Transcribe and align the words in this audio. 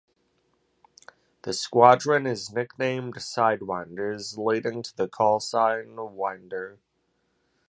The 1.43 1.53
squadron 1.53 2.25
is 2.25 2.51
nicknamed 2.51 3.17
"Sidewinders", 3.17 4.35
leading 4.35 4.81
to 4.81 4.97
the 4.97 5.07
call 5.07 5.39
sign 5.39 5.95
"Winder". 5.95 6.79